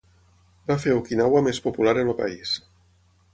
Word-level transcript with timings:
Va 0.71 0.77
fer 0.85 0.95
Okinawa 1.01 1.41
més 1.49 1.59
popular 1.67 1.93
en 2.05 2.11
el 2.15 2.19
país. 2.23 2.55